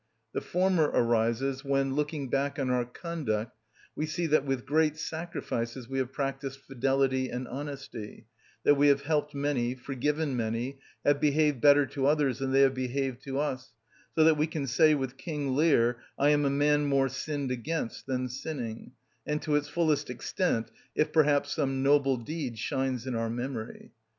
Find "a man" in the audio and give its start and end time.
16.45-16.85